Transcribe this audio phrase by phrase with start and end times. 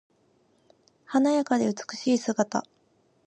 [1.05, 2.63] 華やかで美しい姿。